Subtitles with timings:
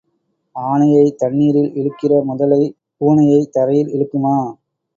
[0.55, 2.61] ஆனையைத் தண்ணீரில் இழுக்கிற முதலை
[3.01, 4.35] பூனையைத் தரையில் இழுக்குமா?